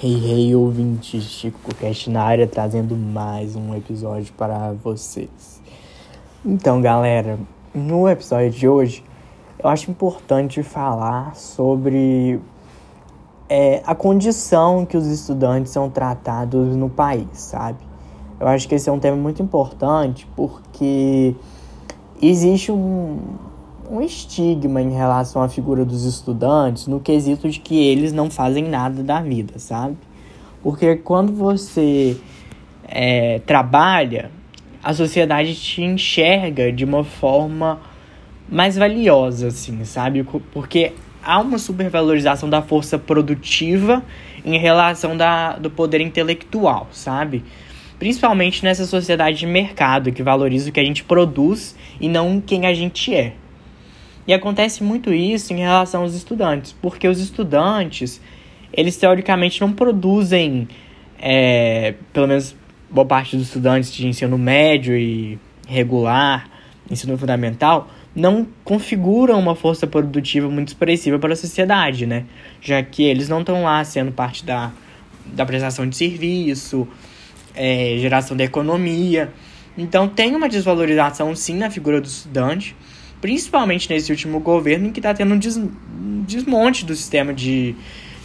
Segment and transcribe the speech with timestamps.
[0.00, 5.60] Hey, hey, ouvintes, Chico Cast na área, trazendo mais um episódio para vocês.
[6.44, 7.36] Então, galera,
[7.74, 9.02] no episódio de hoje,
[9.58, 12.38] eu acho importante falar sobre
[13.48, 17.78] é, a condição que os estudantes são tratados no país, sabe?
[18.38, 21.34] Eu acho que esse é um tema muito importante porque
[22.22, 23.18] existe um,
[23.90, 28.64] um estigma em relação à figura dos estudantes no quesito de que eles não fazem
[28.64, 29.96] nada da vida, sabe?
[30.62, 32.16] Porque quando você
[32.86, 34.30] é, trabalha,
[34.82, 37.80] a sociedade te enxerga de uma forma
[38.48, 40.22] mais valiosa, assim, sabe?
[40.52, 40.92] Porque
[41.22, 44.02] há uma supervalorização da força produtiva
[44.44, 47.44] em relação da, do poder intelectual, sabe?
[47.98, 52.66] Principalmente nessa sociedade de mercado que valoriza o que a gente produz e não quem
[52.66, 53.34] a gente é.
[54.28, 58.20] E acontece muito isso em relação aos estudantes, porque os estudantes,
[58.70, 60.68] eles teoricamente não produzem,
[61.18, 62.54] é, pelo menos
[62.90, 66.46] boa parte dos estudantes de ensino médio e regular,
[66.90, 72.26] ensino fundamental, não configuram uma força produtiva muito expressiva para a sociedade, né?
[72.60, 74.70] Já que eles não estão lá sendo parte da,
[75.24, 76.86] da prestação de serviço,
[77.54, 79.32] é, geração da economia.
[79.76, 82.76] Então tem uma desvalorização sim na figura do estudante,
[83.20, 87.74] principalmente nesse último governo, em que está tendo um, des um desmonte do sistema de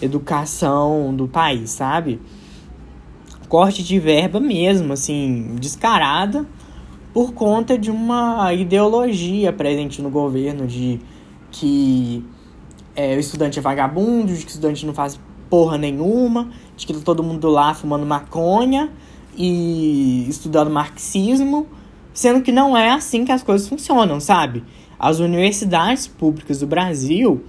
[0.00, 2.20] educação do país, sabe?
[3.48, 6.46] Corte de verba mesmo, assim, descarada,
[7.12, 11.00] por conta de uma ideologia presente no governo de
[11.50, 12.24] que
[12.96, 15.18] é, o estudante é vagabundo, de que o estudante não faz
[15.48, 18.90] porra nenhuma, de que tá todo mundo lá fumando maconha
[19.36, 21.68] e estudando marxismo
[22.14, 24.62] Sendo que não é assim que as coisas funcionam, sabe?
[24.96, 27.44] As universidades públicas do Brasil,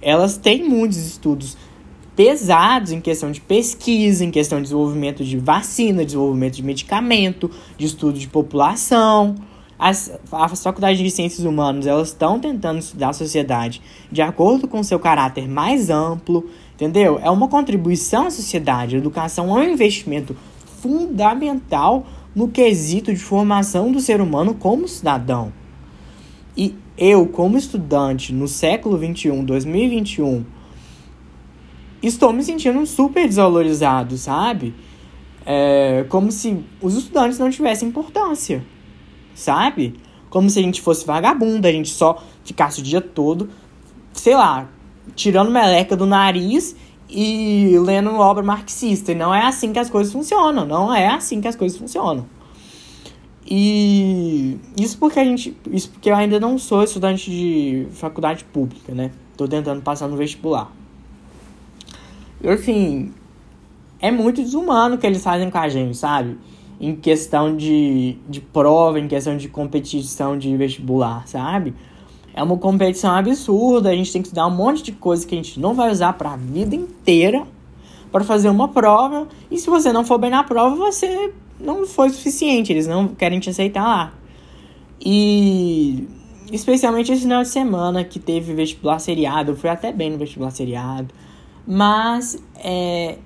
[0.00, 1.58] elas têm muitos estudos
[2.16, 7.86] pesados em questão de pesquisa, em questão de desenvolvimento de vacina, desenvolvimento de medicamento, de
[7.86, 9.36] estudo de população.
[9.78, 10.10] As,
[10.60, 13.80] faculdades de ciências humanas elas estão tentando estudar a sociedade
[14.10, 17.20] de acordo com seu caráter mais amplo, entendeu?
[17.22, 18.96] É uma contribuição à sociedade.
[18.96, 20.34] A educação é um investimento
[20.82, 22.04] fundamental
[22.38, 25.52] no quesito de formação do ser humano como cidadão.
[26.56, 30.44] E eu, como estudante no século 21, 2021,
[32.00, 34.72] estou me sentindo super desvalorizado, sabe?
[35.44, 38.64] É, como se os estudantes não tivessem importância,
[39.34, 39.96] sabe?
[40.30, 43.50] Como se a gente fosse vagabundo, a gente só ficasse o dia todo,
[44.12, 44.68] sei lá,
[45.16, 46.76] tirando meleca do nariz
[47.08, 49.12] e lendo obra marxista.
[49.12, 50.66] E não é assim que as coisas funcionam.
[50.66, 52.26] Não é assim que as coisas funcionam.
[53.50, 55.56] E isso porque a gente.
[55.70, 59.10] Isso porque eu ainda não sou estudante de faculdade pública, né?
[59.36, 60.70] Tô tentando passar no vestibular.
[62.42, 63.12] E assim,
[64.00, 66.36] é muito desumano o que eles fazem com a gente, sabe?
[66.80, 71.74] Em questão de, de prova, em questão de competição de vestibular, sabe?
[72.38, 75.38] É uma competição absurda, a gente tem que estudar um monte de coisa que a
[75.38, 77.44] gente não vai usar para a vida inteira
[78.12, 79.26] para fazer uma prova.
[79.50, 83.40] E se você não for bem na prova, você não foi suficiente, eles não querem
[83.40, 84.12] te aceitar lá.
[85.04, 86.06] E
[86.52, 90.52] especialmente esse final de semana que teve vestibular seriado, eu fui até bem no vestibular
[90.52, 91.12] seriado.
[91.66, 93.18] Mas é,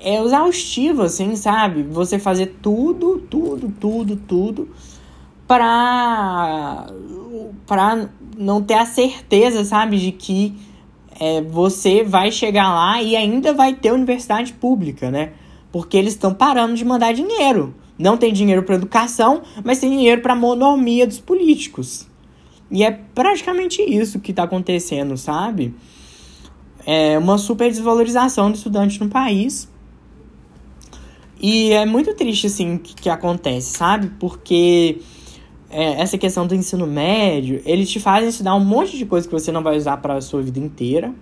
[0.00, 1.84] é exaustivo, assim, sabe?
[1.84, 4.68] Você fazer tudo, tudo, tudo, tudo
[5.48, 6.86] pra,
[7.66, 8.08] pra
[8.38, 10.54] não ter a certeza, sabe, de que
[11.18, 15.32] é, você vai chegar lá e ainda vai ter universidade pública, né?
[15.72, 17.74] Porque eles estão parando de mandar dinheiro.
[17.98, 22.06] Não tem dinheiro para educação, mas tem dinheiro para monomia dos políticos.
[22.70, 25.74] E é praticamente isso que está acontecendo, sabe?
[26.86, 29.68] É uma super desvalorização do estudante no país.
[31.40, 34.12] E é muito triste, assim, que, que acontece, sabe?
[34.20, 35.00] Porque
[35.70, 39.32] é, essa questão do ensino médio, eles te fazem estudar um monte de coisa que
[39.32, 41.12] você não vai usar para a sua vida inteira.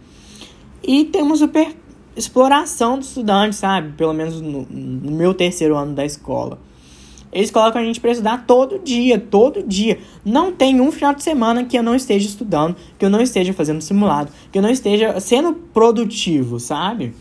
[0.82, 1.74] E tem uma super
[2.14, 3.92] exploração do estudante, sabe?
[3.92, 6.58] Pelo menos no, no meu terceiro ano da escola.
[7.32, 9.98] Eles colocam a gente para estudar todo dia, todo dia.
[10.24, 13.52] Não tem um final de semana que eu não esteja estudando, que eu não esteja
[13.52, 17.12] fazendo simulado, que eu não esteja sendo produtivo, sabe?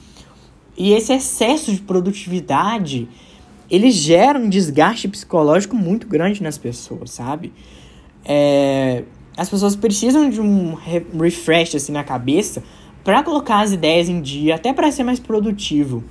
[0.78, 3.10] E esse excesso de produtividade
[3.70, 7.52] ele gera um desgaste psicológico muito grande nas pessoas, sabe?
[8.24, 9.04] É,
[9.38, 12.64] as pessoas precisam de um refresh assim na cabeça
[13.04, 16.04] para colocar as ideias em dia, até para ser mais produtivo.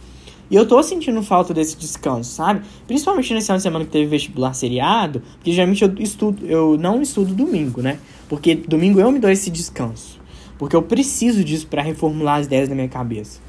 [0.50, 2.62] E eu tô sentindo falta desse descanso, sabe?
[2.86, 7.00] Principalmente nesse ano de semana que teve vestibular seriado, porque geralmente eu estudo, eu não
[7.00, 7.98] estudo domingo, né?
[8.28, 10.20] Porque domingo eu me dou esse descanso.
[10.58, 13.40] Porque eu preciso disso para reformular as ideias da minha cabeça.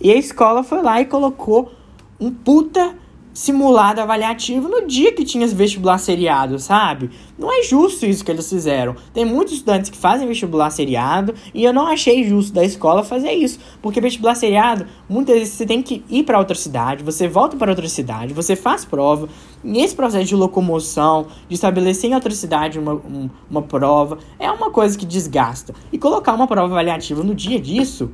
[0.00, 1.72] E a escola foi lá e colocou
[2.20, 2.94] um puta
[3.34, 7.10] simulado avaliativo no dia que tinha vestibular seriado, sabe?
[7.36, 8.94] Não é justo isso que eles fizeram.
[9.12, 13.32] Tem muitos estudantes que fazem vestibular seriado e eu não achei justo da escola fazer
[13.32, 17.56] isso, porque vestibular seriado, muitas vezes você tem que ir para outra cidade, você volta
[17.56, 19.28] para outra cidade, você faz prova,
[19.64, 24.70] esse processo de locomoção, de estabelecer em outra cidade uma, um, uma prova, é uma
[24.70, 25.74] coisa que desgasta.
[25.92, 28.12] E colocar uma prova avaliativa no dia disso,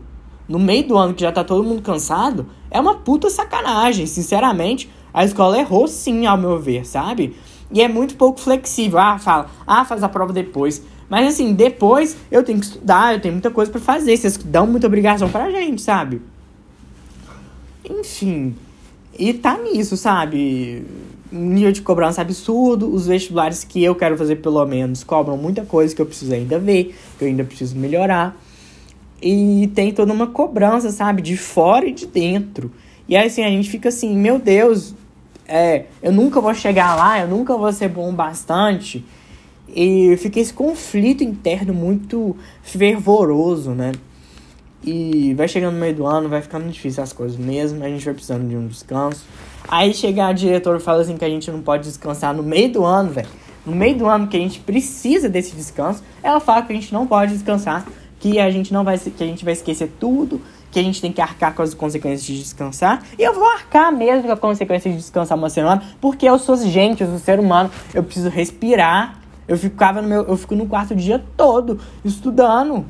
[0.49, 4.89] no meio do ano que já tá todo mundo cansado, é uma puta sacanagem, sinceramente
[5.13, 7.37] a escola errou sim, ao meu ver, sabe?
[7.73, 8.99] E é muito pouco flexível.
[8.99, 10.83] Ah, fala, ah, faz a prova depois.
[11.09, 14.17] Mas assim, depois eu tenho que estudar, eu tenho muita coisa para fazer.
[14.17, 16.23] Vocês dão muita obrigação pra gente, sabe?
[17.89, 18.55] Enfim.
[19.19, 20.85] E tá nisso, sabe?
[21.31, 22.93] Nível de cobrança absurdo.
[22.93, 26.59] Os vestibulares que eu quero fazer, pelo menos, cobram muita coisa que eu preciso ainda
[26.59, 28.37] ver, que eu ainda preciso melhorar.
[29.21, 31.23] E tem toda uma cobrança, sabe?
[31.23, 32.71] De fora e de dentro.
[33.11, 34.95] E aí, assim, a gente fica assim, meu Deus,
[35.49, 39.05] é, eu nunca vou chegar lá, eu nunca vou ser bom bastante.
[39.69, 43.91] E fica esse conflito interno muito fervoroso, né?
[44.85, 48.05] E vai chegando no meio do ano, vai ficando difícil as coisas mesmo, a gente
[48.05, 49.25] vai precisando de um descanso.
[49.67, 52.71] Aí chega a diretora e fala assim que a gente não pode descansar no meio
[52.71, 53.29] do ano, velho.
[53.67, 56.95] No meio do ano que a gente precisa desse descanso, ela fala que a gente
[56.95, 57.85] não pode descansar,
[58.21, 61.13] que a gente não vai que a gente vai esquecer tudo, que a gente tem
[61.13, 63.03] que arcar com as consequências de descansar.
[63.19, 66.57] E eu vou arcar mesmo com a consequência de descansar uma semana, porque eu sou
[66.57, 69.21] gente, eu sou ser humano, eu preciso respirar.
[69.49, 72.87] Eu ficava no meu, eu fico no quarto o dia todo estudando,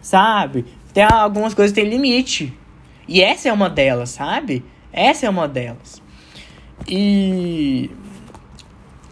[0.00, 0.64] sabe?
[0.94, 2.56] Tem algumas coisas que tem limite.
[3.08, 4.64] E essa é uma delas, sabe?
[4.92, 6.00] Essa é uma delas.
[6.86, 7.90] E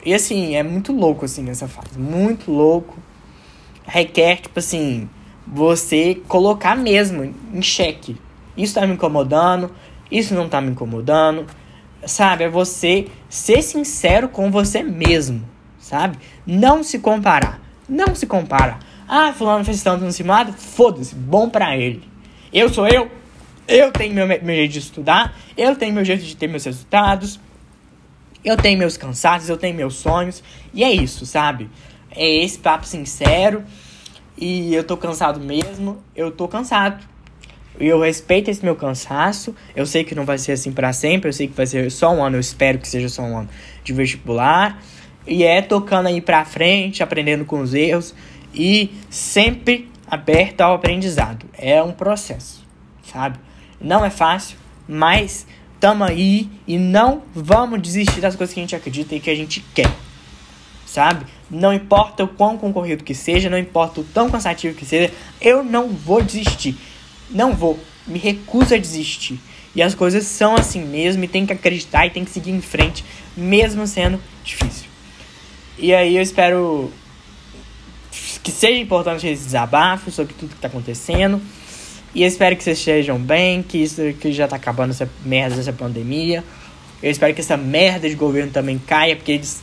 [0.04, 2.96] e assim, é muito louco assim essa fase, muito louco.
[3.84, 5.08] Requer tipo assim,
[5.52, 8.16] você colocar mesmo em xeque.
[8.56, 9.70] Isso tá me incomodando,
[10.10, 11.46] isso não tá me incomodando.
[12.06, 12.44] Sabe?
[12.44, 15.42] É você ser sincero com você mesmo,
[15.78, 16.18] sabe?
[16.46, 17.60] Não se comparar.
[17.88, 18.78] Não se compara.
[19.08, 22.04] Ah, fulano fez tanto no simulado, foda-se, bom pra ele.
[22.52, 23.10] Eu sou eu,
[23.66, 27.40] eu tenho meu, meu jeito de estudar, eu tenho meu jeito de ter meus resultados,
[28.44, 30.42] eu tenho meus cansaços, eu tenho meus sonhos,
[30.72, 31.70] e é isso, sabe?
[32.10, 33.64] É esse papo sincero
[34.40, 37.05] e eu tô cansado mesmo, eu tô cansado.
[37.81, 39.55] E eu respeito esse meu cansaço.
[39.75, 42.12] Eu sei que não vai ser assim para sempre, eu sei que vai ser só
[42.12, 43.49] um ano, eu espero que seja só um ano
[43.82, 44.81] de vestibular.
[45.26, 48.14] E é tocando aí pra frente, aprendendo com os erros
[48.55, 51.46] e sempre aberto ao aprendizado.
[51.52, 52.64] É um processo,
[53.02, 53.38] sabe?
[53.81, 54.56] Não é fácil,
[54.88, 55.46] mas
[55.79, 59.37] tamo aí e não vamos desistir das coisas que a gente acredita e que a
[59.37, 59.91] gente quer
[60.88, 61.26] sabe?
[61.50, 65.62] Não importa o quão concorrido que seja, não importa o tão cansativo que seja, eu
[65.62, 66.76] não vou desistir.
[67.31, 67.79] Não vou.
[68.06, 69.38] Me recuso a desistir.
[69.75, 72.61] E as coisas são assim mesmo, e tem que acreditar e tem que seguir em
[72.61, 73.05] frente,
[73.37, 74.88] mesmo sendo difícil.
[75.79, 76.91] E aí eu espero
[78.43, 81.41] que seja importante esse desabafo sobre tudo que está acontecendo.
[82.14, 85.73] E espero que vocês estejam bem, que isso que já está acabando essa merda dessa
[85.73, 86.43] pandemia.
[87.02, 89.62] Eu espero que essa merda de governo também caia, porque eles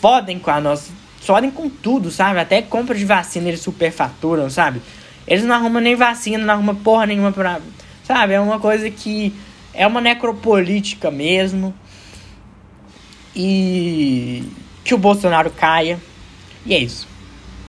[0.00, 0.90] fodem com a nossa.
[1.20, 2.40] Fodem com tudo, sabe?
[2.40, 4.80] Até compra de vacina eles superfaturam, sabe?
[5.26, 7.60] Eles não arrumam nem vacina, não arrumam porra nenhuma pra.
[8.04, 8.32] Sabe?
[8.32, 9.34] É uma coisa que.
[9.72, 11.74] É uma necropolítica mesmo.
[13.36, 14.44] E.
[14.82, 16.00] Que o Bolsonaro caia.
[16.64, 17.06] E é isso.